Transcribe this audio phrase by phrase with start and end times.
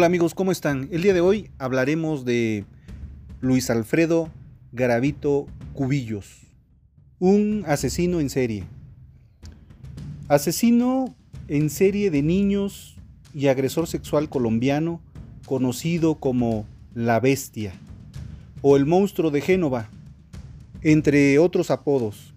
[0.00, 0.88] Hola amigos, ¿cómo están?
[0.92, 2.64] El día de hoy hablaremos de
[3.42, 4.30] Luis Alfredo
[4.72, 6.38] Garavito Cubillos,
[7.18, 8.64] un asesino en serie.
[10.26, 11.14] Asesino
[11.48, 12.96] en serie de niños
[13.34, 15.02] y agresor sexual colombiano
[15.44, 17.74] conocido como La Bestia
[18.62, 19.90] o el monstruo de Génova,
[20.80, 22.32] entre otros apodos.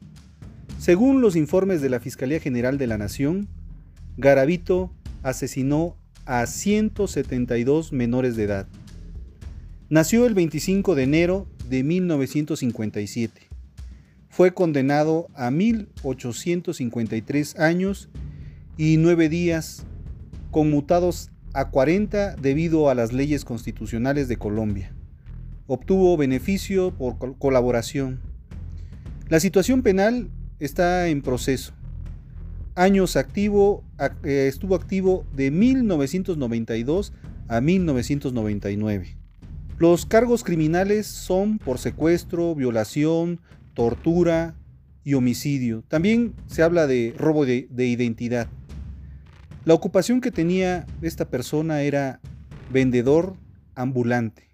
[0.80, 3.48] Según los informes de la Fiscalía General de la Nación,
[4.18, 4.92] Garavito
[5.24, 5.96] asesinó
[6.26, 8.68] a 172 menores de edad.
[9.90, 13.50] Nació el 25 de enero de 1957.
[14.30, 18.10] Fue condenado a 1853 años
[18.78, 19.86] y 9 días,
[20.52, 24.92] conmutados a 40 debido a las leyes constitucionales de Colombia.
[25.68, 28.20] Obtuvo beneficio por colaboración.
[29.30, 31.74] La situación penal está en proceso
[32.76, 33.84] años activo,
[34.24, 37.14] eh, estuvo activo de 1992
[37.48, 39.18] a 1999.
[39.78, 43.42] Los cargos criminales son por secuestro, violación,
[43.74, 44.56] tortura
[45.04, 45.84] y homicidio.
[45.88, 48.48] También se habla de robo de, de identidad.
[49.66, 52.20] La ocupación que tenía esta persona era
[52.72, 53.36] vendedor
[53.76, 54.50] ambulante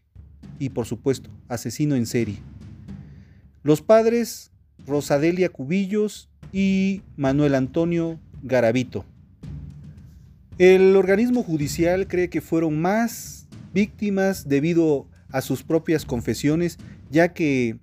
[0.58, 2.38] y por supuesto asesino en serie.
[3.64, 4.52] Los padres,
[4.86, 9.06] Rosadelia Cubillos y Manuel Antonio Garavito.
[10.58, 16.78] El organismo judicial cree que fueron más víctimas debido a sus propias confesiones,
[17.10, 17.78] ya que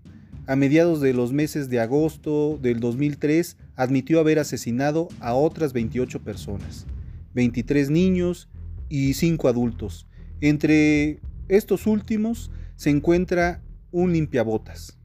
[0.47, 6.22] a mediados de los meses de agosto del 2003 admitió haber asesinado a otras 28
[6.22, 6.87] personas,
[7.34, 8.49] 23 niños
[8.88, 10.06] y 5 adultos.
[10.41, 14.99] Entre estos últimos se encuentra un limpiabotas.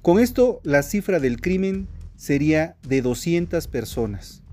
[0.00, 1.86] Con esto, la cifra del crimen
[2.22, 4.44] sería de 200 personas.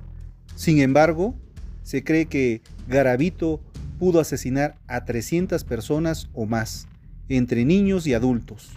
[0.55, 1.35] Sin embargo,
[1.83, 3.61] se cree que Garavito
[3.99, 6.87] pudo asesinar a 300 personas o más,
[7.27, 8.71] entre niños y adultos.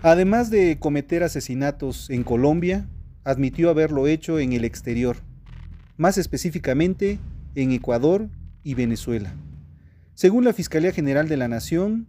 [0.00, 2.88] Además de cometer asesinatos en Colombia,
[3.24, 5.18] admitió haberlo hecho en el exterior,
[5.98, 7.18] más específicamente
[7.54, 8.30] en Ecuador
[8.64, 9.34] y Venezuela.
[10.14, 12.06] Según la Fiscalía General de la Nación,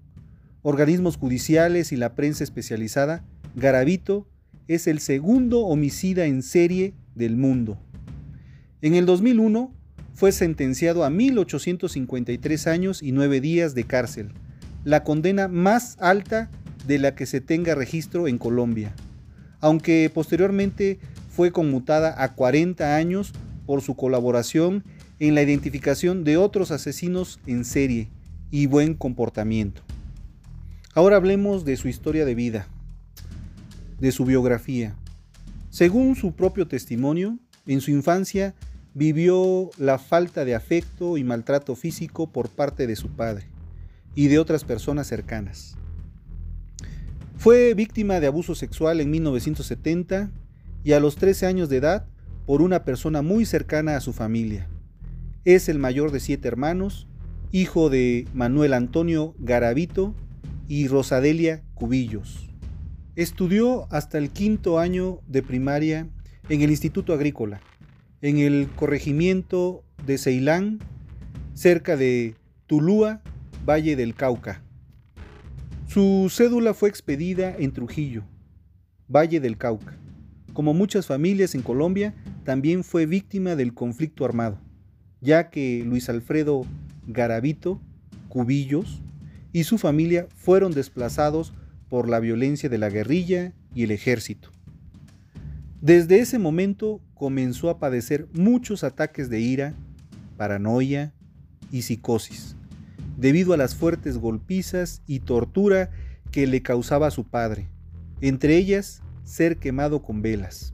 [0.61, 4.29] organismos judiciales y la prensa especializada, Garavito
[4.67, 7.77] es el segundo homicida en serie del mundo.
[8.81, 9.73] En el 2001
[10.13, 14.31] fue sentenciado a 1.853 años y 9 días de cárcel,
[14.83, 16.49] la condena más alta
[16.87, 18.93] de la que se tenga registro en Colombia,
[19.59, 20.99] aunque posteriormente
[21.29, 23.33] fue conmutada a 40 años
[23.65, 24.83] por su colaboración
[25.19, 28.09] en la identificación de otros asesinos en serie
[28.51, 29.81] y buen comportamiento.
[30.93, 32.67] Ahora hablemos de su historia de vida
[33.99, 34.95] de su biografía.
[35.69, 38.53] Según su propio testimonio, en su infancia
[38.93, 43.47] vivió la falta de afecto y maltrato físico por parte de su padre
[44.15, 45.75] y de otras personas cercanas.
[47.37, 50.31] Fue víctima de abuso sexual en 1970
[50.83, 52.05] y a los 13 años de edad
[52.45, 54.67] por una persona muy cercana a su familia.
[55.45, 57.07] Es el mayor de siete hermanos,
[57.51, 60.13] hijo de Manuel Antonio Garavito
[60.67, 62.52] y Rosadelia Cubillos.
[63.15, 66.09] Estudió hasta el quinto año de primaria
[66.49, 67.61] en el Instituto Agrícola,
[68.21, 70.79] en el corregimiento de Ceilán,
[71.53, 72.33] cerca de
[72.65, 73.21] Tulúa,
[73.69, 74.63] Valle del Cauca.
[75.87, 78.23] Su cédula fue expedida en Trujillo,
[79.07, 79.95] Valle del Cauca.
[80.53, 84.59] Como muchas familias en Colombia, también fue víctima del conflicto armado,
[85.21, 86.65] ya que Luis Alfredo
[87.05, 87.79] Garavito
[88.27, 89.03] Cubillos
[89.51, 91.53] y su familia fueron desplazados
[91.93, 94.49] por la violencia de la guerrilla y el ejército.
[95.79, 99.75] Desde ese momento comenzó a padecer muchos ataques de ira,
[100.35, 101.13] paranoia
[101.71, 102.55] y psicosis,
[103.15, 105.91] debido a las fuertes golpizas y tortura
[106.31, 107.69] que le causaba a su padre,
[108.21, 110.73] entre ellas ser quemado con velas,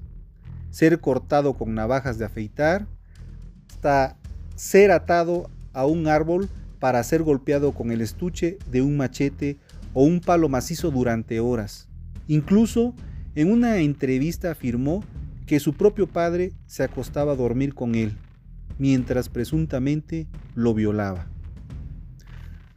[0.70, 2.88] ser cortado con navajas de afeitar,
[3.70, 4.16] hasta
[4.56, 6.48] ser atado a un árbol
[6.80, 9.58] para ser golpeado con el estuche de un machete
[9.94, 11.88] o un palo macizo durante horas.
[12.28, 12.94] Incluso
[13.36, 15.04] en una entrevista afirmó
[15.46, 18.16] que su propio padre se acostaba a dormir con él,
[18.78, 21.28] mientras presuntamente lo violaba.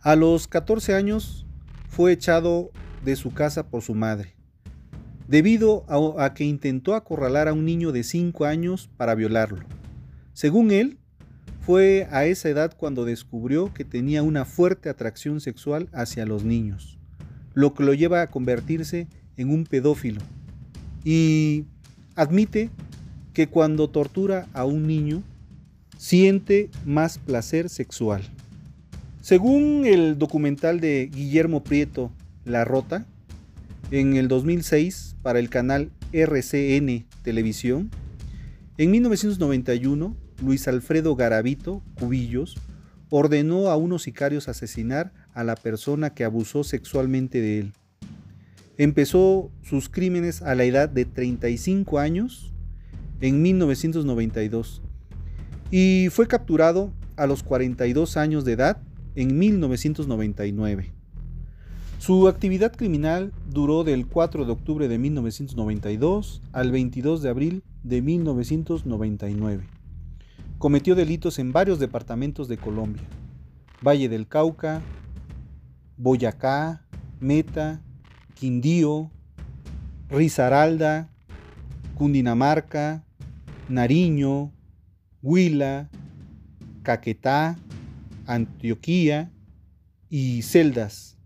[0.00, 1.46] A los 14 años
[1.88, 2.70] fue echado
[3.04, 4.34] de su casa por su madre,
[5.28, 5.84] debido
[6.18, 9.64] a, que intentó acorralar a un niño de 5 años para violarlo.
[10.32, 10.98] Según él,
[11.60, 16.98] fue a esa edad cuando descubrió que tenía una fuerte atracción sexual hacia los niños,
[17.54, 19.06] lo que lo lleva a convertirse
[19.36, 20.20] en un pedófilo.
[21.04, 21.64] Y
[22.14, 22.70] admite
[23.32, 25.22] que cuando tortura a un niño,
[25.96, 28.22] siente más placer sexual.
[29.20, 32.10] Según el documental de Guillermo Prieto,
[32.44, 33.06] La Rota,
[33.90, 37.90] en el 2006 para el canal RCN Televisión,
[38.78, 42.56] en 1991 Luis Alfredo Garavito Cubillos
[43.10, 47.72] ordenó a unos sicarios asesinar a la persona que abusó sexualmente de él.
[48.78, 52.52] Empezó sus crímenes a la edad de 35 años
[53.20, 54.82] en 1992
[55.70, 58.78] y fue capturado a los 42 años de edad
[59.14, 60.92] en 1999.
[61.98, 68.02] Su actividad criminal duró del 4 de octubre de 1992 al 22 de abril de
[68.02, 69.82] 1999
[70.62, 73.02] cometió delitos en varios departamentos de Colombia.
[73.84, 74.80] Valle del Cauca,
[76.02, 76.84] Boyacá,
[77.20, 77.80] Meta,
[78.34, 79.12] Quindío,
[80.10, 81.08] Risaralda,
[81.94, 83.04] Cundinamarca,
[83.68, 84.52] Nariño,
[85.22, 85.88] Huila,
[86.82, 87.56] Caquetá,
[88.26, 89.30] Antioquía
[90.10, 91.16] y Celdas.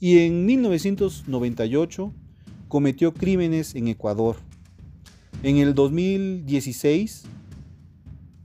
[0.00, 2.14] Y en 1998
[2.68, 4.36] cometió crímenes en Ecuador.
[5.42, 7.24] En el 2016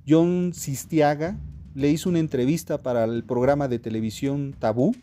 [0.06, 1.38] John Sistiaga
[1.74, 4.94] le hizo una entrevista para el programa de televisión Tabú.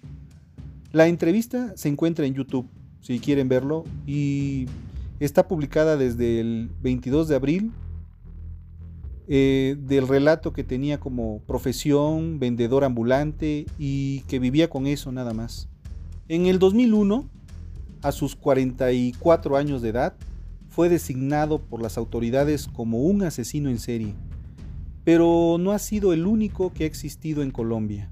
[0.96, 2.70] La entrevista se encuentra en YouTube,
[3.02, 4.64] si quieren verlo, y
[5.20, 7.72] está publicada desde el 22 de abril
[9.28, 15.34] eh, del relato que tenía como profesión, vendedor ambulante y que vivía con eso nada
[15.34, 15.68] más.
[16.28, 17.28] En el 2001,
[18.00, 20.14] a sus 44 años de edad,
[20.70, 24.14] fue designado por las autoridades como un asesino en serie
[25.04, 28.10] pero no ha sido el único que ha existido en Colombia.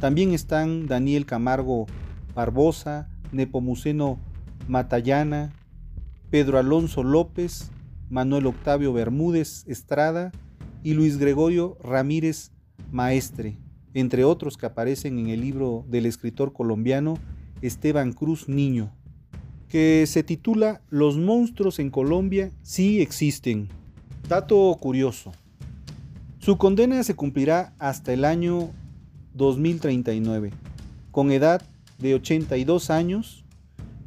[0.00, 1.86] También están Daniel Camargo
[2.36, 4.20] Barbosa, Nepomuceno
[4.68, 5.52] Matallana,
[6.30, 7.70] Pedro Alonso López,
[8.10, 10.30] Manuel Octavio Bermúdez Estrada
[10.82, 12.52] y Luis Gregorio Ramírez
[12.92, 13.56] Maestre,
[13.94, 17.18] entre otros que aparecen en el libro del escritor colombiano
[17.62, 18.92] Esteban Cruz Niño,
[19.68, 23.68] que se titula Los monstruos en Colombia sí existen.
[24.28, 25.32] Dato curioso.
[26.38, 28.70] Su condena se cumplirá hasta el año
[29.32, 30.52] 2039,
[31.10, 31.62] con edad
[31.98, 33.44] de 82 años,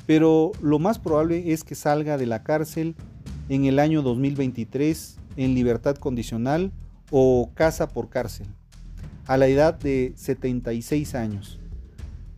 [0.05, 2.95] pero lo más probable es que salga de la cárcel
[3.49, 6.71] en el año 2023 en libertad condicional
[7.11, 8.47] o casa por cárcel,
[9.25, 11.59] a la edad de 76 años,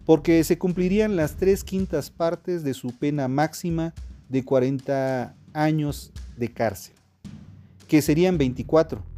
[0.06, 3.94] porque se cumplirían las tres quintas partes de su pena máxima
[4.30, 6.96] de 40 años de cárcel,
[7.88, 9.11] que serían 24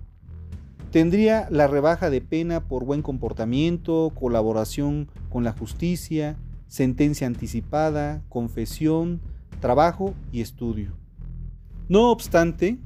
[0.94, 9.20] Tendría la rebaja de pena por buen comportamiento, colaboración con la justicia, sentencia anticipada, confesión,
[9.60, 10.96] trabajo y estudio.
[11.90, 12.78] No obstante,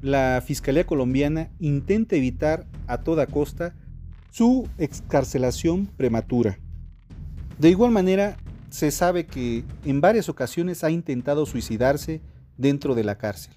[0.00, 3.74] la Fiscalía colombiana intenta evitar a toda costa
[4.30, 6.58] su excarcelación prematura.
[7.58, 8.38] De igual manera,
[8.70, 12.22] se sabe que en varias ocasiones ha intentado suicidarse
[12.56, 13.52] dentro de la cárcel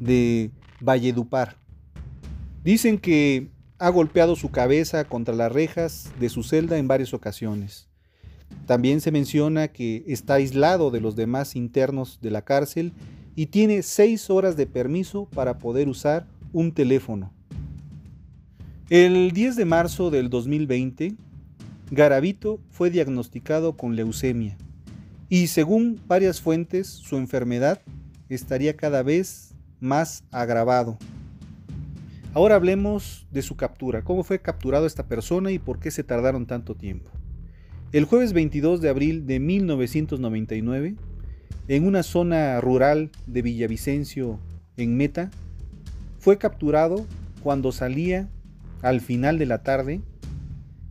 [0.00, 0.50] de
[0.80, 1.64] Valledupar,
[2.66, 3.46] Dicen que
[3.78, 7.86] ha golpeado su cabeza contra las rejas de su celda en varias ocasiones.
[8.66, 12.92] También se menciona que está aislado de los demás internos de la cárcel
[13.36, 17.32] y tiene seis horas de permiso para poder usar un teléfono.
[18.90, 21.14] El 10 de marzo del 2020,
[21.92, 24.56] Garavito fue diagnosticado con leucemia
[25.28, 27.80] y según varias fuentes su enfermedad
[28.28, 30.98] estaría cada vez más agravado.
[32.36, 36.44] Ahora hablemos de su captura, cómo fue capturado esta persona y por qué se tardaron
[36.44, 37.10] tanto tiempo.
[37.92, 40.96] El jueves 22 de abril de 1999,
[41.68, 44.38] en una zona rural de Villavicencio,
[44.76, 45.30] en Meta,
[46.18, 47.06] fue capturado
[47.42, 48.28] cuando salía
[48.82, 50.02] al final de la tarde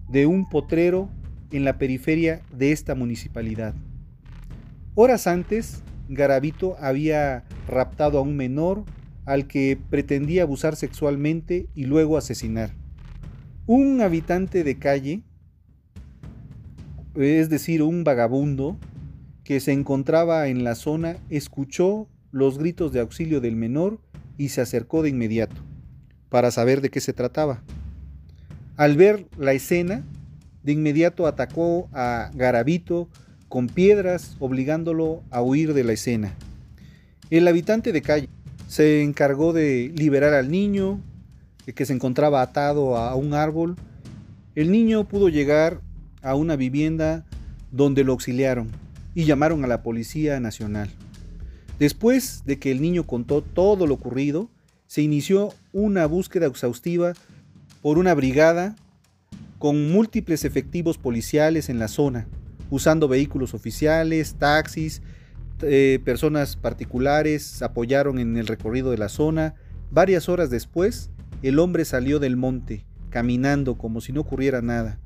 [0.10, 1.12] de un potrero
[1.52, 3.76] en la periferia de esta municipalidad.
[4.96, 8.84] Horas antes, Garavito había raptado a un menor
[9.26, 12.72] al que pretendía abusar sexualmente y luego asesinar.
[13.66, 15.24] Un habitante de calle,
[17.16, 18.78] es decir, un vagabundo,
[19.44, 24.00] que se encontraba en la zona, escuchó los gritos de auxilio del menor
[24.38, 25.56] y se acercó de inmediato
[26.30, 27.64] para saber de qué se trataba.
[28.76, 30.04] Al ver la escena,
[30.64, 33.08] de inmediato atacó a Garavito
[33.48, 36.36] con piedras, obligándolo a huir de la escena.
[37.30, 38.30] El habitante de calle
[38.76, 41.00] se encargó de liberar al niño,
[41.74, 43.78] que se encontraba atado a un árbol.
[44.54, 45.80] El niño pudo llegar
[46.22, 47.26] a una vivienda
[47.72, 48.68] donde lo auxiliaron
[49.14, 50.90] y llamaron a la Policía Nacional.
[51.80, 54.50] Después de que el niño contó todo lo ocurrido,
[54.88, 57.14] se inició una búsqueda exhaustiva
[57.82, 58.76] por una brigada
[59.58, 62.28] con múltiples efectivos policiales en la zona,
[62.70, 65.02] usando vehículos oficiales, taxis,
[65.62, 69.56] eh, personas particulares apoyaron en el recorrido de la zona.
[69.92, 71.10] Varias horas después,
[71.42, 75.00] el hombre salió del monte, caminando como si no ocurriera nada.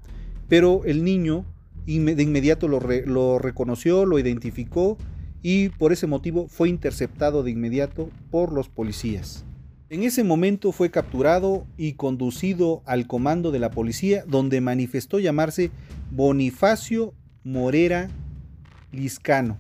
[0.48, 1.46] Pero el niño
[1.86, 4.98] de inmediato lo, lo reconoció, lo identificó
[5.41, 9.46] y por ese motivo fue interceptado de inmediato por los policías.
[9.89, 15.72] En ese momento fue capturado y conducido al comando de la policía donde manifestó llamarse
[16.12, 17.13] Bonifacio
[17.44, 18.10] Morera
[18.91, 19.58] Liscano.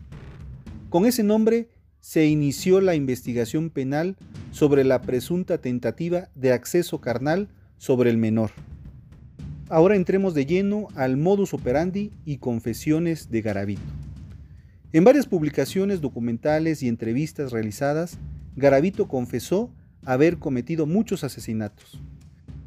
[0.89, 1.69] Con ese nombre
[1.99, 4.17] se inició la investigación penal
[4.51, 8.51] sobre la presunta tentativa de acceso carnal sobre el menor.
[9.69, 13.81] Ahora entremos de lleno al modus operandi y confesiones de Garavito.
[14.91, 18.17] En varias publicaciones documentales y entrevistas realizadas,
[18.55, 19.71] Garavito confesó
[20.05, 22.01] haber cometido muchos asesinatos.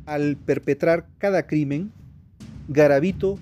[0.06, 1.90] Al perpetrar cada crimen,
[2.68, 3.40] Garavito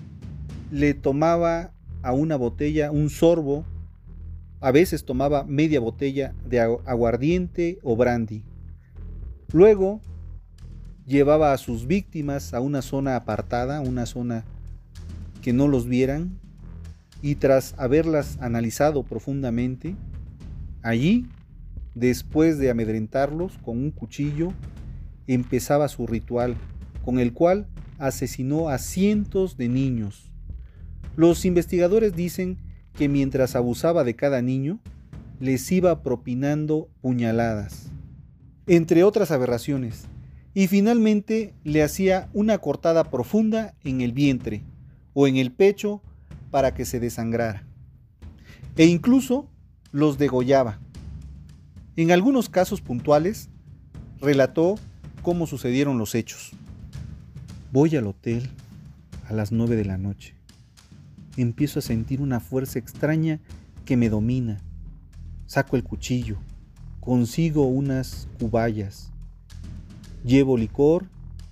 [0.71, 1.71] le tomaba
[2.01, 3.63] a una botella un sorbo,
[4.61, 8.43] a veces tomaba media botella de aguardiente o brandy.
[9.51, 9.99] Luego
[11.05, 14.45] llevaba a sus víctimas a una zona apartada, una zona
[15.41, 16.39] que no los vieran,
[17.21, 19.95] y tras haberlas analizado profundamente,
[20.81, 21.27] allí
[21.93, 24.53] Después de amedrentarlos con un cuchillo,
[25.27, 26.55] empezaba su ritual,
[27.03, 27.67] con el cual
[27.99, 30.31] asesinó a cientos de niños.
[31.17, 32.57] Los investigadores dicen
[32.93, 34.79] que mientras abusaba de cada niño,
[35.39, 37.87] les iba propinando puñaladas,
[38.67, 40.05] entre otras aberraciones,
[40.53, 44.63] y finalmente le hacía una cortada profunda en el vientre
[45.13, 46.01] o en el pecho
[46.51, 47.63] para que se desangrara.
[48.77, 49.47] E incluso
[49.91, 50.79] los degollaba.
[51.95, 53.49] En algunos casos puntuales,
[54.19, 54.75] relató
[55.21, 56.51] cómo sucedieron los hechos.
[57.71, 58.49] Voy al hotel
[59.27, 60.35] a las 9 de la noche.
[61.37, 63.39] Empiezo a sentir una fuerza extraña
[63.85, 64.59] que me domina.
[65.45, 66.37] Saco el cuchillo,
[66.99, 69.11] consigo unas cubayas,
[70.23, 71.05] llevo licor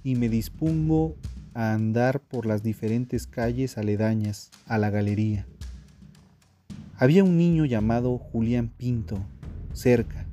[0.04, 1.16] y me dispongo
[1.54, 5.46] a andar por las diferentes calles aledañas a la galería.
[6.98, 9.20] Había un niño llamado Julián Pinto
[9.74, 10.26] cerca.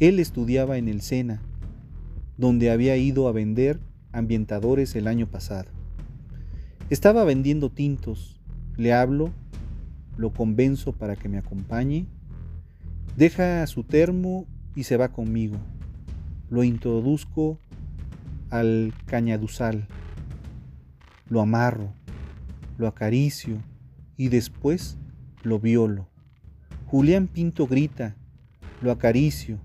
[0.00, 1.40] Él estudiaba en el Sena,
[2.36, 3.80] donde había ido a vender
[4.12, 5.73] ambientadores el año pasado.
[6.90, 8.38] Estaba vendiendo tintos.
[8.76, 9.30] Le hablo,
[10.18, 12.06] lo convenzo para que me acompañe,
[13.16, 15.56] deja su termo y se va conmigo.
[16.50, 17.58] Lo introduzco
[18.50, 19.86] al cañaduzal,
[21.30, 21.92] lo amarro,
[22.76, 23.56] lo acaricio
[24.16, 24.98] y después
[25.42, 26.08] lo violo.
[26.86, 28.14] Julián Pinto grita,
[28.82, 29.58] lo acaricio,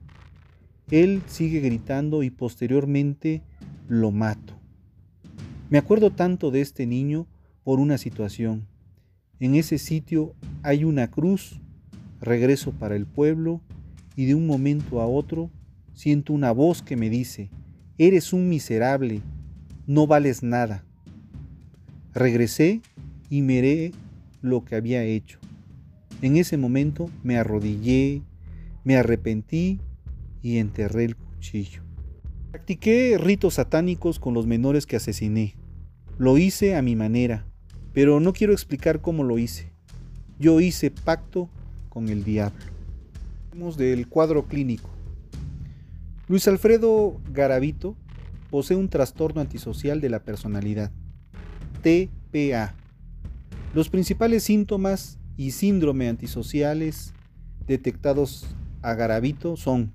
[0.90, 3.44] él sigue gritando y posteriormente
[3.88, 4.59] lo mato.
[5.70, 7.28] Me acuerdo tanto de este niño
[7.64, 8.66] por una situación.
[9.40, 10.34] En ese sitio
[10.64, 11.62] hay una cruz,
[12.20, 13.62] regreso para el pueblo
[14.16, 15.52] y de un momento a otro
[15.94, 17.52] siento una voz que me dice,
[18.00, 19.22] eres un miserable,
[19.86, 20.84] no vales nada.
[22.16, 22.82] Regresé
[23.30, 23.92] y miré
[24.42, 25.38] lo que había hecho.
[26.24, 28.24] En ese momento me arrodillé,
[28.84, 29.80] me arrepentí
[30.42, 31.84] y enterré el cuchillo.
[32.52, 35.59] Practiqué ritos satánicos con los menores que asesiné.
[36.20, 37.46] Lo hice a mi manera,
[37.94, 39.72] pero no quiero explicar cómo lo hice.
[40.38, 41.50] Yo hice pacto
[41.88, 42.60] con el diablo.
[43.78, 44.90] Del cuadro clínico.
[46.28, 47.96] Luis Alfredo Garavito
[48.50, 50.92] posee un trastorno antisocial de la personalidad,
[51.84, 52.76] TPA.
[53.74, 57.14] Los principales síntomas y síndrome antisociales
[57.66, 58.46] detectados
[58.82, 59.94] a Garavito son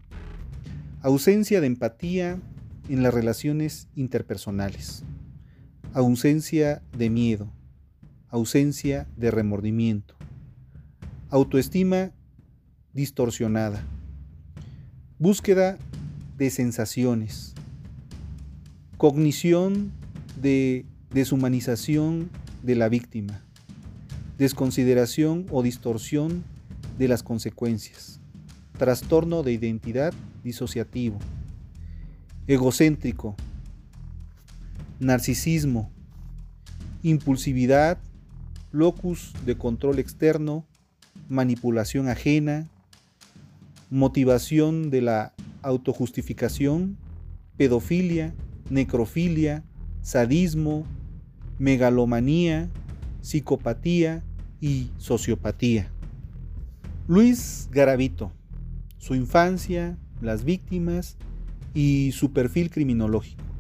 [1.02, 2.38] Ausencia de empatía
[2.88, 5.04] en las relaciones interpersonales.
[5.96, 7.52] Ausencia de miedo.
[8.28, 10.16] ausencia de remordimiento,
[11.30, 12.10] autoestima
[12.92, 13.80] distorsionada,
[15.20, 15.78] búsqueda
[16.36, 17.54] de sensaciones,
[18.96, 19.92] cognición
[20.42, 22.28] de deshumanización
[22.64, 23.40] de la víctima,
[24.36, 26.42] desconsideración o distorsión
[26.98, 28.18] de las consecuencias,
[28.78, 31.20] trastorno de identidad disociativo,
[32.48, 33.36] egocéntrico,
[35.04, 35.90] narcisismo,
[37.02, 37.98] impulsividad,
[38.72, 40.66] locus de control externo,
[41.28, 42.68] manipulación ajena,
[43.90, 46.96] motivación de la autojustificación,
[47.56, 48.34] pedofilia,
[48.70, 49.62] necrofilia,
[50.02, 50.84] sadismo,
[51.58, 52.70] megalomanía,
[53.20, 54.24] psicopatía
[54.60, 55.90] y sociopatía.
[57.06, 58.32] Luis Garavito,
[58.98, 61.16] su infancia, las víctimas
[61.74, 63.53] y su perfil criminológico.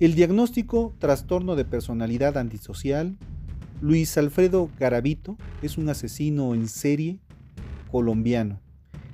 [0.00, 3.18] El diagnóstico trastorno de personalidad antisocial.
[3.82, 7.18] Luis Alfredo Garavito es un asesino en serie
[7.90, 8.62] colombiano,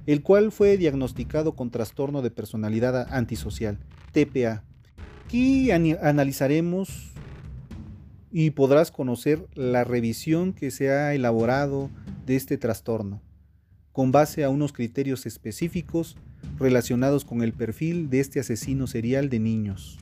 [0.07, 3.81] el cual fue diagnosticado con trastorno de personalidad antisocial,
[4.12, 4.62] TPA.
[5.25, 7.11] Aquí analizaremos
[8.31, 11.91] y podrás conocer la revisión que se ha elaborado
[12.26, 13.21] de este trastorno,
[13.91, 16.17] con base a unos criterios específicos
[16.61, 19.99] relacionados con el perfil de este asesino serial de niños.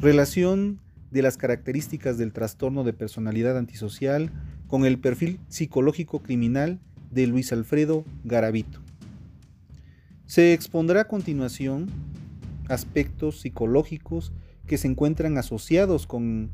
[0.00, 0.80] Relación
[1.10, 4.30] de las características del trastorno de personalidad antisocial
[4.66, 6.80] con el perfil psicológico criminal
[7.10, 8.80] de Luis Alfredo Garavito.
[10.26, 11.88] Se expondrá a continuación
[12.68, 14.32] aspectos psicológicos
[14.66, 16.50] que se encuentran asociados con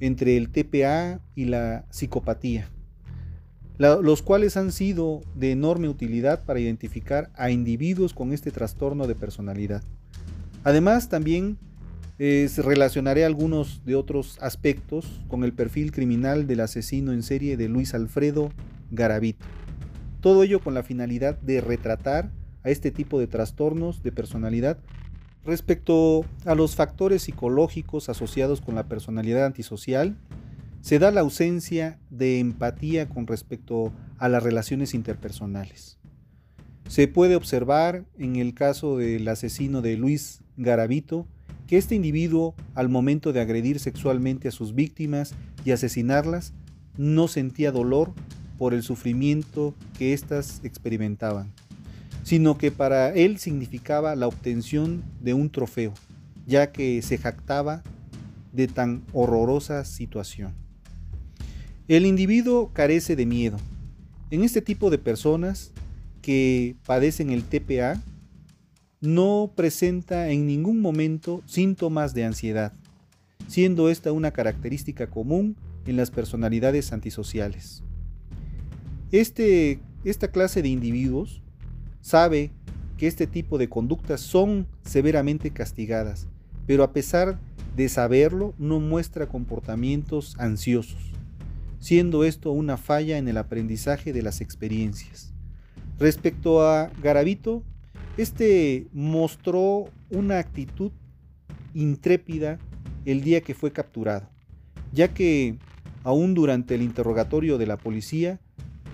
[0.00, 2.68] entre el TPA y la psicopatía,
[3.78, 9.14] los cuales han sido de enorme utilidad para identificar a individuos con este trastorno de
[9.14, 9.82] personalidad.
[10.64, 11.56] Además, también
[12.58, 17.94] relacionaré algunos de otros aspectos con el perfil criminal del asesino en serie de Luis
[17.94, 18.50] Alfredo
[18.90, 19.44] Garavito.
[20.20, 22.30] Todo ello con la finalidad de retratar
[22.62, 24.78] a este tipo de trastornos de personalidad
[25.44, 30.16] Respecto a los factores psicológicos asociados con la personalidad antisocial,
[30.82, 35.98] se da la ausencia de empatía con respecto a las relaciones interpersonales.
[36.88, 41.26] Se puede observar en el caso del asesino de Luis Garavito
[41.72, 45.32] que este individuo al momento de agredir sexualmente a sus víctimas
[45.64, 46.52] y asesinarlas
[46.98, 48.12] no sentía dolor
[48.58, 51.50] por el sufrimiento que éstas experimentaban
[52.24, 55.94] sino que para él significaba la obtención de un trofeo,
[56.46, 57.82] ya que se jactaba
[58.52, 60.52] de tan horrorosa situación.
[61.88, 63.56] El individuo carece de miedo.
[64.30, 65.72] En este tipo de personas
[66.20, 67.98] que padecen el TPA,
[69.02, 72.72] no presenta en ningún momento síntomas de ansiedad,
[73.46, 77.82] siendo esta una característica común en las personalidades antisociales.
[79.10, 81.42] Este, esta clase de individuos
[82.02, 82.50] Sabe
[82.98, 86.26] que este tipo de conductas son severamente castigadas,
[86.66, 87.38] pero a pesar
[87.76, 91.12] de saberlo no muestra comportamientos ansiosos,
[91.78, 95.32] siendo esto una falla en el aprendizaje de las experiencias.
[96.00, 97.62] Respecto a Garavito,
[98.16, 100.92] este mostró una actitud
[101.74, 102.58] intrépida
[103.04, 104.28] el día que fue capturado,
[104.92, 105.56] ya que
[106.04, 108.40] aún durante el interrogatorio de la policía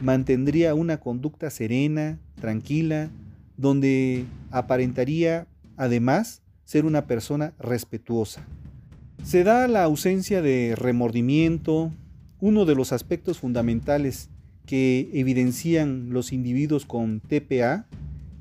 [0.00, 3.10] mantendría una conducta serena, tranquila,
[3.56, 8.46] donde aparentaría además ser una persona respetuosa.
[9.24, 11.92] Se da la ausencia de remordimiento,
[12.40, 14.30] uno de los aspectos fundamentales
[14.64, 17.86] que evidencian los individuos con TPA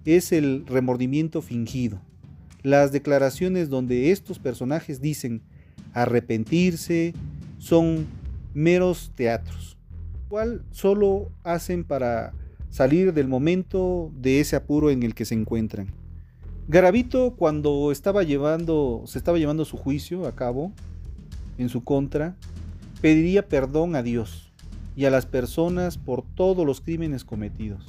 [0.07, 1.99] es el remordimiento fingido.
[2.63, 5.41] Las declaraciones donde estos personajes dicen
[5.91, 7.13] arrepentirse
[7.57, 8.07] son
[8.53, 9.77] meros teatros,
[10.29, 12.33] cual solo hacen para
[12.69, 15.87] salir del momento de ese apuro en el que se encuentran.
[16.69, 20.71] Garavito cuando estaba llevando, se estaba llevando su juicio a cabo
[21.57, 22.37] en su contra,
[23.01, 24.53] pediría perdón a Dios
[24.95, 27.85] y a las personas por todos los crímenes cometidos.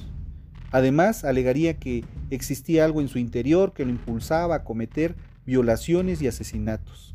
[0.71, 6.27] Además, alegaría que existía algo en su interior que lo impulsaba a cometer violaciones y
[6.27, 7.15] asesinatos.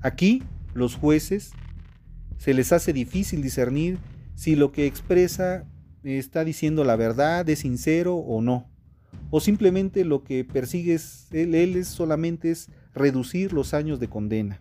[0.00, 0.42] Aquí,
[0.74, 1.52] los jueces
[2.36, 3.98] se les hace difícil discernir
[4.34, 5.64] si lo que expresa
[6.02, 8.68] está diciendo la verdad, es sincero o no.
[9.30, 10.98] O simplemente lo que persigue
[11.30, 14.60] él, es solamente es reducir los años de condena.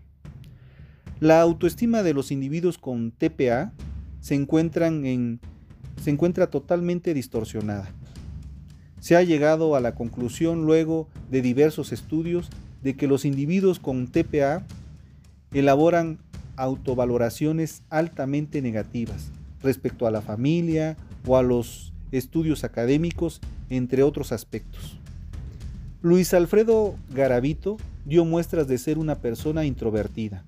[1.20, 3.74] La autoestima de los individuos con TPA
[4.22, 7.94] se, se encuentra totalmente distorsionada.
[9.02, 12.50] Se ha llegado a la conclusión luego de diversos estudios
[12.84, 14.64] de que los individuos con TPA
[15.52, 16.20] elaboran
[16.56, 19.32] autovaloraciones altamente negativas
[19.64, 25.00] respecto a la familia o a los estudios académicos, entre otros aspectos.
[26.04, 30.46] Luis Alfredo Garavito dio muestras de ser una persona introvertida,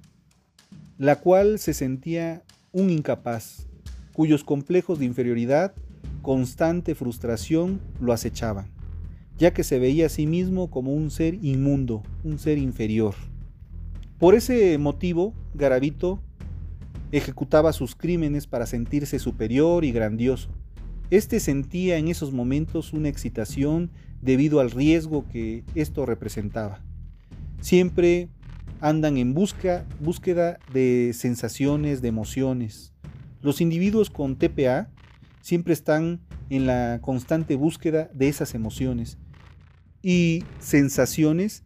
[0.99, 3.65] la cual se sentía un incapaz,
[4.13, 5.73] cuyos complejos de inferioridad,
[6.23, 8.71] constante frustración lo acechaban,
[9.37, 13.13] ya que se veía a sí mismo como un ser inmundo, un ser inferior.
[14.17, 16.23] Por ese motivo, Garavito
[17.11, 20.49] ejecutaba sus crímenes para sentirse superior y grandioso.
[21.11, 26.81] Este sentía en esos momentos una excitación debido al riesgo que esto representaba.
[27.59, 28.29] Siempre
[28.79, 32.93] andan en busca, búsqueda de sensaciones, de emociones.
[33.41, 34.89] Los individuos con TPA
[35.43, 39.17] siempre están en la constante búsqueda de esas emociones
[40.01, 41.63] y sensaciones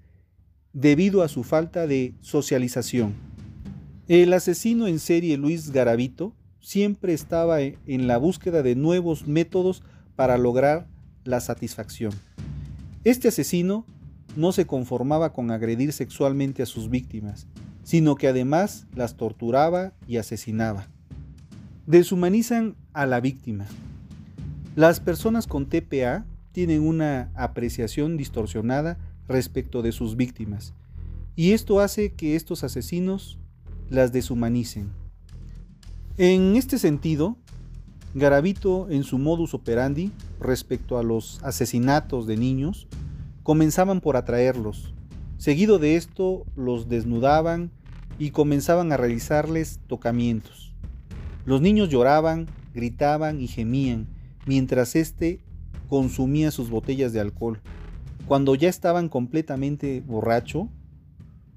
[0.73, 3.13] debido a su falta de socialización.
[4.07, 9.83] El asesino en serie Luis Garavito siempre estaba en la búsqueda de nuevos métodos
[10.15, 10.87] para lograr
[11.23, 12.13] la satisfacción.
[13.03, 13.85] Este asesino
[14.35, 17.47] no se conformaba con agredir sexualmente a sus víctimas,
[17.83, 20.87] sino que además las torturaba y asesinaba.
[21.85, 23.67] Deshumanizan a la víctima.
[24.75, 30.73] Las personas con TPA tienen una apreciación distorsionada respecto de sus víctimas,
[31.35, 33.37] y esto hace que estos asesinos
[33.91, 34.89] las deshumanicen.
[36.17, 37.37] En este sentido,
[38.15, 42.87] Garavito en su modus operandi respecto a los asesinatos de niños
[43.43, 44.95] comenzaban por atraerlos.
[45.37, 47.69] Seguido de esto los desnudaban
[48.17, 50.73] y comenzaban a realizarles tocamientos.
[51.45, 54.07] Los niños lloraban, gritaban y gemían
[54.45, 55.41] mientras éste
[55.89, 57.59] consumía sus botellas de alcohol.
[58.27, 60.69] Cuando ya estaban completamente borracho,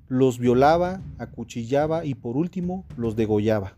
[0.09, 3.77] los violaba, acuchillaba y por último los degollaba.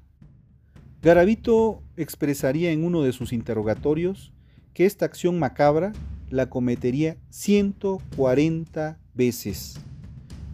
[1.03, 4.33] Garavito expresaría en uno de sus interrogatorios
[4.73, 5.93] que esta acción macabra
[6.31, 9.81] la cometería 140 veces.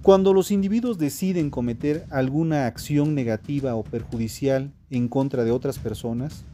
[0.02, 6.44] Cuando los individuos deciden cometer alguna acción negativa o perjudicial en contra de otras personas,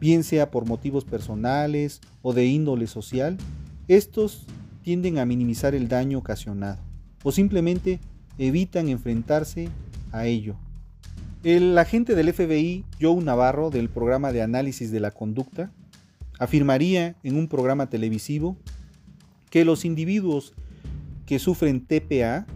[0.00, 3.36] bien sea por motivos personales o de índole social,
[3.86, 4.46] estos
[4.82, 6.80] tienden a minimizar el daño ocasionado
[7.22, 8.00] o simplemente
[8.38, 9.68] evitan enfrentarse
[10.10, 10.56] a ello.
[11.42, 15.70] El agente del FBI, Joe Navarro, del programa de análisis de la conducta,
[16.38, 18.56] afirmaría en un programa televisivo
[19.50, 20.54] que los individuos
[21.26, 22.46] que sufren TPA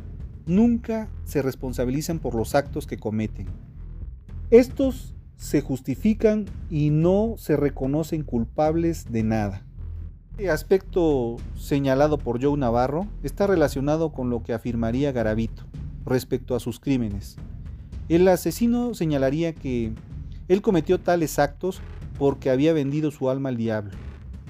[0.46, 3.46] nunca se responsabilizan por los actos que cometen.
[4.50, 9.62] Estos se justifican y no se reconocen culpables de nada.
[10.32, 15.62] Este aspecto señalado por Joe Navarro está relacionado con lo que afirmaría Garavito
[16.04, 17.36] respecto a sus crímenes.
[18.08, 19.92] El asesino señalaría que
[20.48, 21.80] él cometió tales actos
[22.18, 23.92] porque había vendido su alma al diablo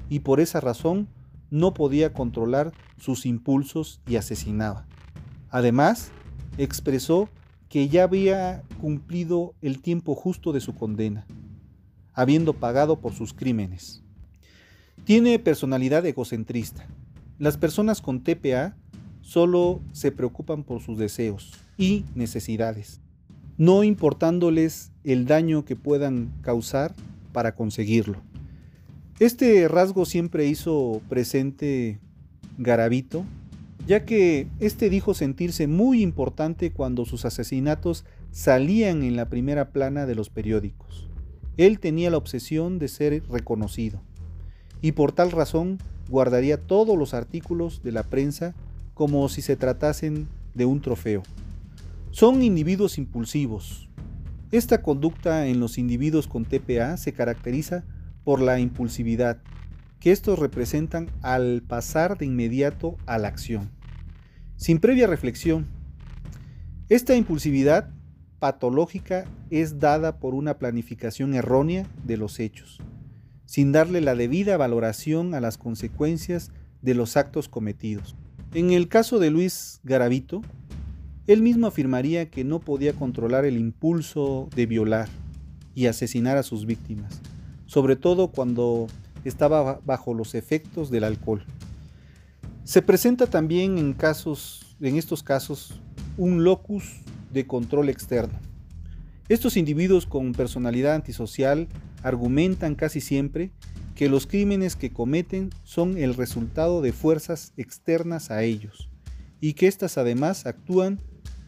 [0.09, 1.07] y por esa razón
[1.51, 4.85] no podía controlar sus impulsos y asesinaba.
[5.49, 6.11] Además,
[6.57, 7.29] expresó
[7.69, 11.25] que ya había cumplido el tiempo justo de su condena,
[12.13, 14.03] habiendo pagado por sus crímenes.
[15.03, 16.87] Tiene personalidad egocentrista.
[17.37, 18.75] Las personas con TPA
[19.21, 23.01] solo se preocupan por sus deseos y necesidades,
[23.57, 26.93] no importándoles el daño que puedan causar
[27.33, 28.21] para conseguirlo.
[29.19, 31.99] Este rasgo siempre hizo presente
[32.57, 33.25] Garavito,
[33.87, 40.05] ya que este dijo sentirse muy importante cuando sus asesinatos salían en la primera plana
[40.05, 41.07] de los periódicos.
[41.57, 44.01] Él tenía la obsesión de ser reconocido
[44.81, 45.77] y por tal razón
[46.09, 48.53] guardaría todos los artículos de la prensa
[48.93, 51.23] como si se tratasen de un trofeo.
[52.11, 53.89] Son individuos impulsivos.
[54.51, 57.83] Esta conducta en los individuos con TPA se caracteriza
[58.23, 59.41] por la impulsividad,
[59.99, 63.69] que estos representan al pasar de inmediato a la acción,
[64.57, 65.65] sin previa reflexión.
[66.89, 67.89] Esta impulsividad
[68.39, 72.81] patológica es dada por una planificación errónea de los hechos
[73.45, 78.15] sin darle la debida valoración a las consecuencias de los actos cometidos.
[78.53, 80.41] En el caso de Luis Garavito,
[81.27, 85.09] él mismo afirmaría que no podía controlar el impulso de violar
[85.73, 87.21] y asesinar a sus víctimas,
[87.65, 88.87] sobre todo cuando
[89.23, 91.43] estaba bajo los efectos del alcohol.
[92.65, 95.79] Se presenta también en casos en estos casos
[96.17, 98.39] un locus de control externo.
[99.29, 101.67] Estos individuos con personalidad antisocial
[102.01, 103.51] argumentan casi siempre
[103.93, 108.89] que los crímenes que cometen son el resultado de fuerzas externas a ellos
[109.39, 110.99] y que éstas además actúan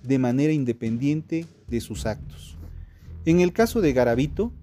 [0.03, 2.58] de manera independiente de sus actos.
[3.25, 4.53] En el caso de Garavito,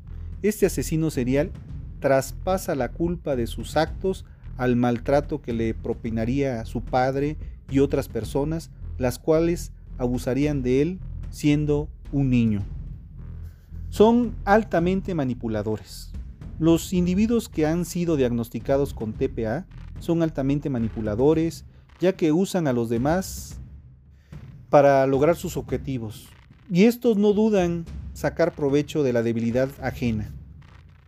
[0.43, 1.51] este asesino serial
[1.99, 4.25] traspasa la culpa de sus actos
[4.57, 7.37] al maltrato que le propinaría su padre
[7.71, 12.63] y otras personas, las cuales abusarían de él siendo un niño.
[13.91, 16.13] Son altamente manipuladores.
[16.59, 19.67] Los individuos que han sido diagnosticados con TPA
[19.99, 21.65] son altamente manipuladores,
[22.01, 23.61] ya que usan a los demás
[24.71, 26.29] para lograr sus objetivos.
[26.71, 30.33] Y estos no dudan sacar provecho de la debilidad ajena,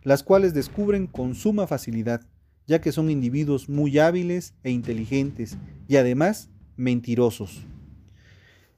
[0.02, 2.22] las cuales descubren con suma facilidad,
[2.66, 5.56] ya que son individuos muy hábiles e inteligentes
[5.88, 7.62] y además mentirosos.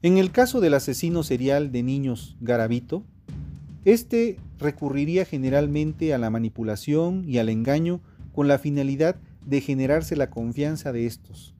[0.02, 3.04] En el caso del asesino serial de niños Garavito,
[3.84, 8.00] este recurriría generalmente a la manipulación y al engaño
[8.32, 11.54] con la finalidad de generarse la confianza de estos,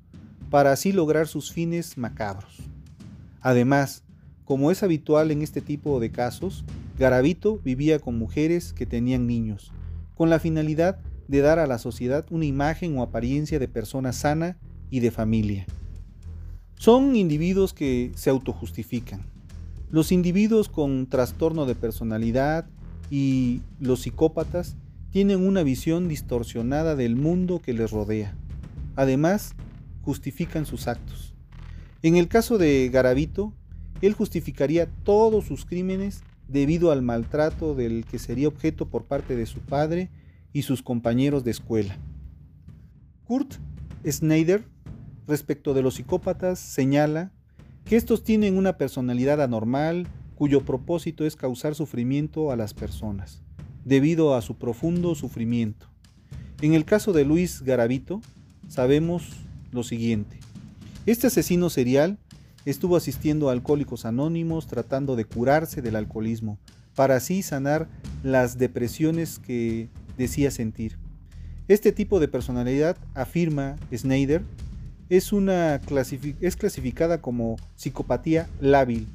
[0.51, 2.59] para así lograr sus fines macabros.
[3.41, 4.05] Además,
[4.45, 6.65] como es habitual en este tipo de casos,
[6.99, 9.73] Garavito vivía con mujeres que tenían niños,
[10.15, 14.57] con la finalidad de dar a la sociedad una imagen o apariencia de persona sana
[14.91, 15.67] y de familia.
[16.75, 19.23] Son individuos que se autojustifican.
[19.91, 22.67] Los individuos con trastorno de personalidad
[23.11, 24.77] y los psicópatas
[25.11, 28.35] tienen una visión distorsionada del mundo que les rodea.
[28.97, 29.55] Además,
[30.03, 31.35] justifican sus actos.
[32.03, 33.53] En el caso de Garavito,
[34.01, 39.47] él justificaría todos sus crímenes debido al maltrato del que sería objeto por parte de
[39.47, 40.11] su padre
[40.53, 41.97] y sus compañeros de escuela.
[43.25, 43.55] Kurt
[44.07, 44.65] Schneider,
[45.27, 47.33] respecto de los psicópatas, señala
[47.85, 53.43] que estos tienen una personalidad anormal cuyo propósito es causar sufrimiento a las personas,
[53.85, 55.89] debido a su profundo sufrimiento.
[56.63, 58.21] En el caso de Luis Garavito,
[58.69, 59.33] sabemos
[59.73, 60.39] lo siguiente.
[61.07, 62.19] Este asesino serial
[62.65, 66.59] estuvo asistiendo a alcohólicos anónimos tratando de curarse del alcoholismo,
[66.95, 67.89] para así sanar
[68.23, 70.99] las depresiones que decía sentir.
[71.69, 74.43] Este tipo de personalidad, afirma Snyder,
[75.09, 75.81] es, una
[76.41, 79.07] es clasificada como psicopatía lábil,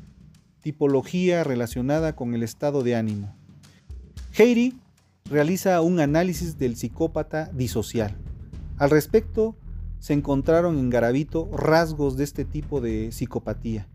[0.61, 3.35] tipología relacionada con el estado de ánimo.
[4.35, 4.75] Heidi
[5.29, 8.15] realiza un análisis del psicópata disocial.
[8.77, 9.55] Al respecto,
[9.99, 13.87] se encontraron en Garavito rasgos de este tipo de psicopatía,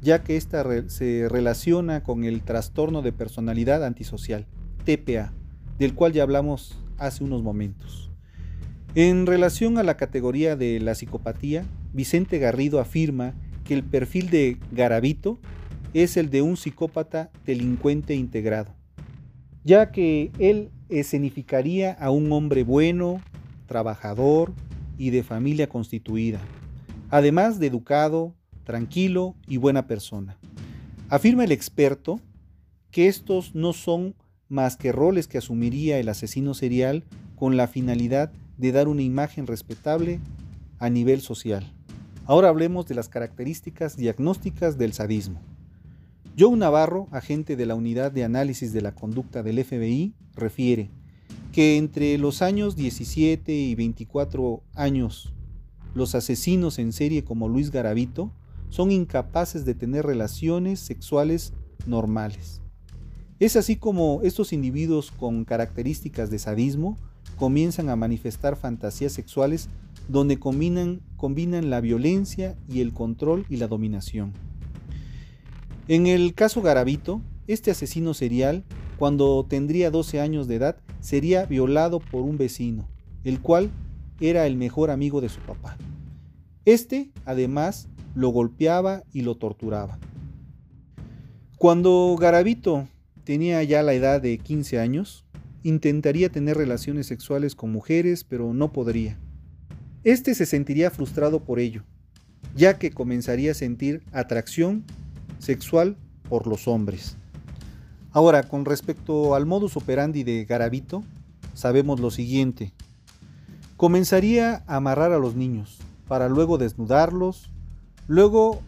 [0.00, 4.46] ya que ésta se relaciona con el trastorno de personalidad antisocial,
[4.84, 5.32] TPA,
[5.78, 8.10] del cual ya hablamos hace unos momentos.
[8.94, 13.34] En relación a la categoría de la psicopatía, Vicente Garrido afirma
[13.64, 15.38] que el perfil de Garavito
[15.92, 18.74] es el de un psicópata delincuente integrado,
[19.64, 23.20] ya que él escenificaría a un hombre bueno,
[23.66, 24.52] trabajador,
[24.98, 26.40] y de familia constituida,
[27.10, 28.34] además de educado,
[28.64, 30.38] tranquilo y buena persona.
[31.08, 32.20] Afirma el experto
[32.90, 34.14] que estos no son
[34.48, 37.04] más que roles que asumiría el asesino serial
[37.34, 40.20] con la finalidad de dar una imagen respetable
[40.78, 41.72] a nivel social.
[42.24, 45.40] Ahora hablemos de las características diagnósticas del sadismo.
[46.38, 50.90] Joe Navarro, agente de la Unidad de Análisis de la Conducta del FBI, refiere
[51.52, 55.32] que entre los años 17 y 24 años
[55.94, 58.30] los asesinos en serie como Luis Garavito
[58.68, 61.54] son incapaces de tener relaciones sexuales
[61.86, 62.60] normales.
[63.38, 66.96] Es así como estos individuos con características de sadismo
[67.36, 69.68] comienzan a manifestar fantasías sexuales
[70.08, 74.32] donde combinan, combinan la violencia y el control y la dominación.
[75.88, 78.64] En el caso Garavito, este asesino serial,
[78.96, 82.88] cuando tendría 12 años de edad, sería violado por un vecino,
[83.22, 83.70] el cual
[84.18, 85.76] era el mejor amigo de su papá.
[86.64, 89.98] Este, además, lo golpeaba y lo torturaba.
[91.58, 92.88] Cuando Garavito
[93.26, 95.24] tenía ya la edad de 15 años,
[95.64, 99.18] intentaría tener relaciones sexuales con mujeres, pero no podría.
[100.04, 101.82] Este se sentiría frustrado por ello,
[102.54, 104.84] ya que comenzaría a sentir atracción
[105.40, 105.96] sexual
[106.28, 107.16] por los hombres.
[108.12, 111.02] Ahora, con respecto al modus operandi de Garavito,
[111.52, 112.72] sabemos lo siguiente.
[113.76, 117.50] Comenzaría a amarrar a los niños para luego desnudarlos,
[118.06, 118.62] luego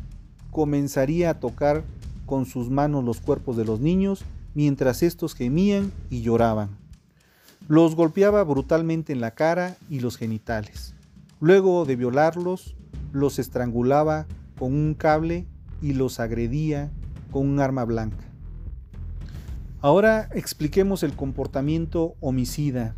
[0.51, 1.85] comenzaría a tocar
[2.27, 4.25] con sus manos los cuerpos de los niños
[4.59, 6.71] mientras estos gemían y lloraban.
[7.69, 10.97] Los golpeaba brutalmente en la cara y los genitales.
[11.39, 12.75] Luego de violarlos,
[13.13, 14.27] los estrangulaba
[14.59, 15.47] con un cable
[15.81, 16.91] y los agredía
[17.31, 18.25] con un arma blanca.
[19.81, 22.97] Ahora expliquemos el comportamiento homicida,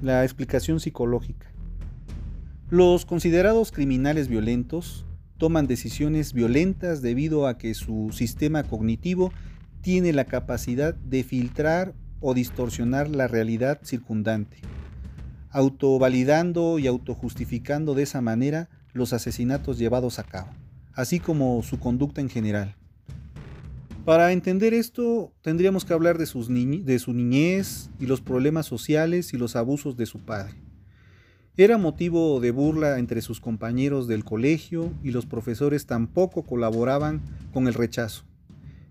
[0.00, 1.52] la explicación psicológica.
[2.70, 5.04] Los considerados criminales violentos
[5.36, 9.30] toman decisiones violentas debido a que su sistema cognitivo
[9.84, 14.56] tiene la capacidad de filtrar o distorsionar la realidad circundante,
[15.50, 20.48] autovalidando y autojustificando de esa manera los asesinatos llevados a cabo,
[20.94, 22.76] así como su conducta en general.
[24.06, 29.36] Para entender esto, tendríamos que hablar de, de, su niñez y los problemas sociales y
[29.36, 30.54] los abusos de su padre.
[31.58, 37.20] Era motivo de burla entre sus compañeros del colegio y los profesores tampoco colaboraban
[37.52, 38.24] con el rechazo.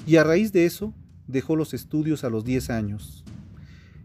[0.06, 0.94] Y a raíz de eso,
[1.28, 3.24] dejó los estudios a los 10 años.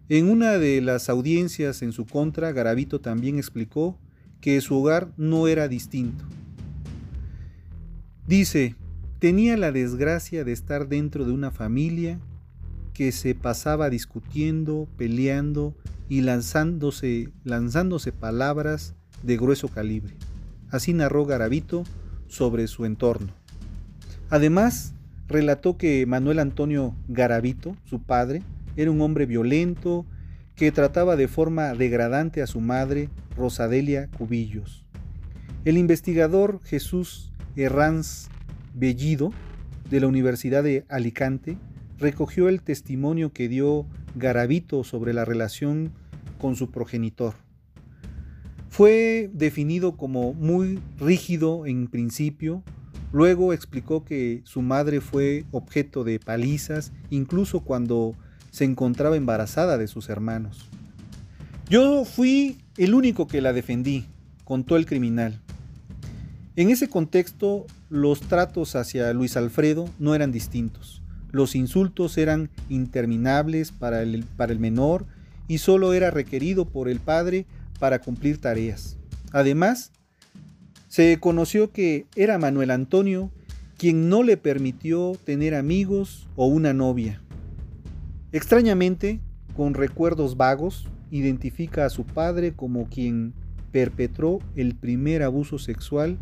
[0.08, 3.98] En una de las audiencias en su contra, Garavito también explicó
[4.40, 6.24] que su hogar no era distinto.
[8.26, 8.74] Dice,
[9.18, 12.18] tenía la desgracia de estar dentro de una familia
[12.94, 15.74] que se pasaba discutiendo, peleando
[16.08, 20.14] y lanzándose, lanzándose palabras de grueso calibre.
[20.70, 21.84] Así narró Garavito
[22.28, 23.32] sobre su entorno.
[24.30, 24.94] Además,
[25.28, 28.42] relató que Manuel Antonio Garavito, su padre,
[28.76, 30.06] era un hombre violento
[30.54, 34.84] que trataba de forma degradante a su madre, Rosadelia Cubillos.
[35.64, 38.28] El investigador Jesús Herranz
[38.74, 39.32] Bellido,
[39.90, 41.56] de la Universidad de Alicante,
[41.98, 45.92] recogió el testimonio que dio Garavito sobre la relación
[46.38, 47.34] con su progenitor.
[48.68, 52.62] Fue definido como muy rígido en principio,
[53.12, 58.14] luego explicó que su madre fue objeto de palizas incluso cuando
[58.50, 60.68] se encontraba embarazada de sus hermanos.
[61.68, 64.06] Yo fui el único que la defendí,
[64.44, 65.38] contó el criminal.
[66.56, 71.02] En ese contexto, los tratos hacia Luis Alfredo no eran distintos.
[71.30, 74.24] Los insultos eran interminables para el,
[74.58, 75.06] menor
[75.46, 77.46] y solo era requerido por el padre
[77.78, 78.96] para cumplir tareas.
[79.32, 79.92] Además,
[80.88, 83.30] se conoció que era Manuel Antonio
[83.76, 87.22] quien no le permitió tener amigos o una novia.
[88.32, 89.20] Extrañamente,
[89.56, 93.34] con recuerdos vagos, identifica a su padre como quien
[93.70, 96.18] perpetró el primer abuso sexual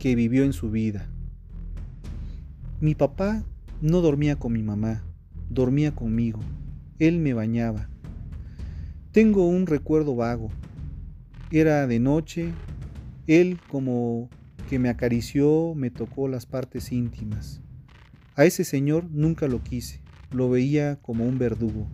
[0.00, 1.08] que vivió en su vida.
[2.80, 3.44] Mi papá
[3.80, 5.04] no dormía con mi mamá,
[5.48, 6.40] dormía conmigo.
[6.98, 7.88] Él me bañaba.
[9.12, 10.50] Tengo un recuerdo vago.
[11.52, 12.52] Era de noche,
[13.26, 14.28] él como
[14.68, 17.60] que me acarició, me tocó las partes íntimas.
[18.34, 21.86] A ese señor nunca lo quise, lo veía como un verdugo,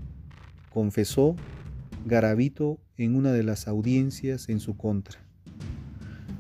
[0.71, 1.37] confesó
[2.05, 5.21] Garavito en una de las audiencias en su contra.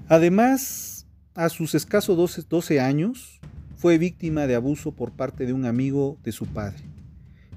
[0.09, 3.41] Además, a sus escasos 12, 12 años,
[3.77, 6.85] fue víctima de abuso por parte de un amigo de su padre,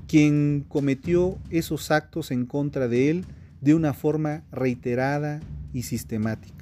[0.07, 3.25] quien cometió esos actos en contra de él
[3.61, 5.41] de una forma reiterada
[5.73, 6.54] y sistemática.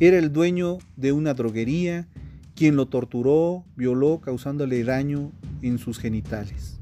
[0.00, 2.08] Era el dueño de una droguería
[2.56, 6.80] quien lo torturó, violó, causándole daño en sus genitales.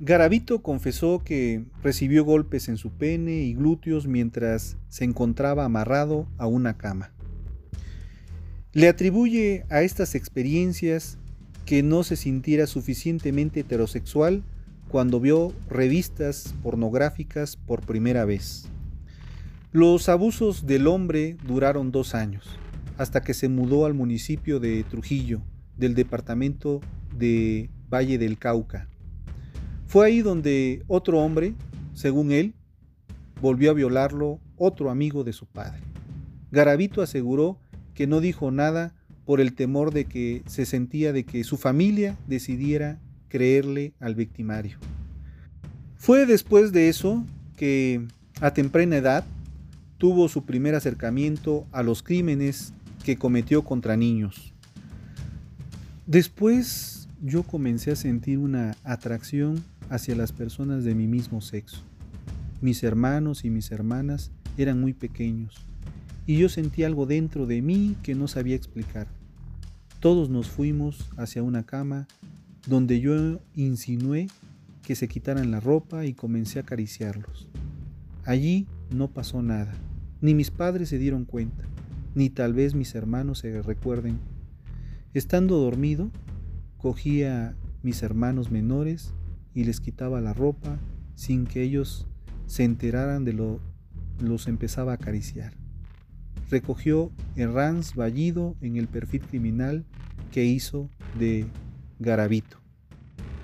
[0.00, 6.48] Garavito confesó que recibió golpes en su pene y glúteos mientras se encontraba amarrado a
[6.48, 7.12] una cama.
[8.72, 11.18] Le atribuye a estas experiencias
[11.64, 14.42] que no se sintiera suficientemente heterosexual
[14.88, 18.68] cuando vio revistas pornográficas por primera vez.
[19.74, 22.44] Los abusos del hombre duraron dos años,
[22.98, 25.40] hasta que se mudó al municipio de Trujillo,
[25.78, 26.82] del departamento
[27.16, 28.86] de Valle del Cauca.
[29.86, 31.54] Fue ahí donde otro hombre,
[31.94, 32.52] según él,
[33.40, 35.80] volvió a violarlo otro amigo de su padre.
[36.50, 37.58] Garavito aseguró
[37.94, 38.92] que no dijo nada
[39.24, 44.76] por el temor de que se sentía de que su familia decidiera creerle al victimario.
[45.96, 47.24] Fue después de eso
[47.56, 48.06] que
[48.42, 49.24] a temprana edad
[50.02, 52.74] tuvo su primer acercamiento a los crímenes
[53.04, 54.52] que cometió contra niños.
[56.08, 61.84] Después yo comencé a sentir una atracción hacia las personas de mi mismo sexo.
[62.60, 65.54] Mis hermanos y mis hermanas eran muy pequeños
[66.26, 69.06] y yo sentí algo dentro de mí que no sabía explicar.
[70.00, 72.08] Todos nos fuimos hacia una cama
[72.66, 74.26] donde yo insinué
[74.82, 77.46] que se quitaran la ropa y comencé a acariciarlos.
[78.24, 79.72] Allí no pasó nada,
[80.22, 81.64] ni mis padres se dieron cuenta,
[82.14, 84.18] ni tal vez mis hermanos se recuerden.
[85.12, 86.10] Estando dormido,
[86.78, 89.12] cogía mis hermanos menores
[89.52, 90.78] y les quitaba la ropa
[91.14, 92.06] sin que ellos
[92.46, 93.60] se enteraran de lo
[94.18, 95.52] los empezaba a acariciar
[96.52, 99.86] recogió Rans Vallido en el perfil criminal
[100.30, 101.46] que hizo de
[101.98, 102.58] Garavito.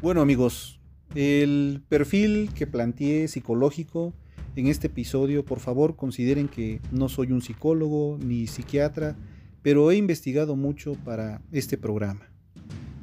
[0.03, 0.79] Bueno amigos,
[1.15, 4.13] el perfil que planteé psicológico
[4.61, 9.17] en este episodio, por favor consideren que no soy un psicólogo ni psiquiatra,
[9.63, 12.23] pero he investigado mucho para este programa.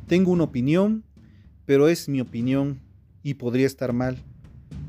[0.07, 1.03] Tengo una opinión,
[1.65, 2.81] pero es mi opinión
[3.23, 4.17] y podría estar mal.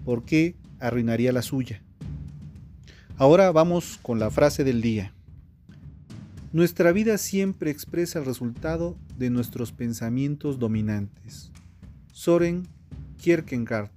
[0.04, 1.82] ¿Por qué arruinaría la suya?
[3.16, 5.14] Ahora vamos con la frase del día.
[6.52, 11.52] Nuestra vida siempre expresa el resultado de nuestros pensamientos dominantes.
[12.12, 12.66] Soren
[13.18, 13.95] Kierkegaard.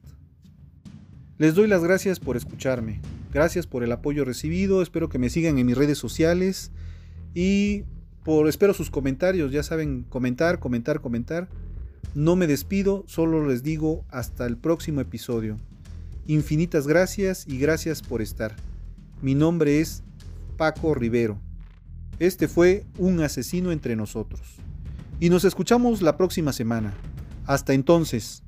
[1.40, 3.00] Les doy las gracias por escucharme.
[3.32, 4.82] Gracias por el apoyo recibido.
[4.82, 6.70] Espero que me sigan en mis redes sociales
[7.34, 7.86] y
[8.26, 9.54] por espero sus comentarios.
[9.54, 11.48] Ya saben, comentar, comentar, comentar.
[12.14, 15.56] No me despido, solo les digo hasta el próximo episodio.
[16.28, 18.54] Infinitas gracias y gracias por estar.
[19.22, 20.04] Mi nombre es
[20.58, 21.40] Paco Rivero.
[22.20, 24.42] Este fue un asesino entre nosotros.
[25.22, 26.94] Y nos escuchamos la próxima semana.
[27.46, 28.44] Hasta entonces.